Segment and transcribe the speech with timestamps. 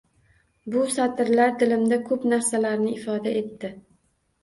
[0.75, 3.77] Bu satrlar dilimda ko‘p narsalarni ifoda etdi.